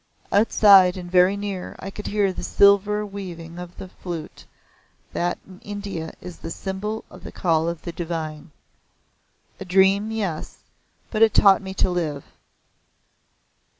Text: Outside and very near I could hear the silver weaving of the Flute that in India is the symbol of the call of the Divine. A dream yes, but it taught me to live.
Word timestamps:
Outside 0.31 0.97
and 0.97 1.11
very 1.11 1.37
near 1.37 1.75
I 1.77 1.91
could 1.91 2.07
hear 2.07 2.33
the 2.33 2.41
silver 2.41 3.05
weaving 3.05 3.59
of 3.59 3.77
the 3.77 3.87
Flute 3.87 4.45
that 5.13 5.37
in 5.45 5.59
India 5.59 6.11
is 6.19 6.39
the 6.39 6.49
symbol 6.49 7.03
of 7.11 7.23
the 7.23 7.31
call 7.31 7.69
of 7.69 7.83
the 7.83 7.91
Divine. 7.91 8.49
A 9.59 9.65
dream 9.65 10.09
yes, 10.09 10.63
but 11.11 11.21
it 11.21 11.35
taught 11.35 11.61
me 11.61 11.75
to 11.75 11.91
live. 11.91 12.25